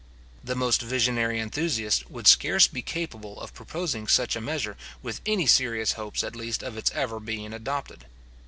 [0.43, 5.45] The most visionary enthusiasts would scarce be capable of proposing such a measure, with any
[5.45, 8.05] serious hopes at least of its ever being adopted.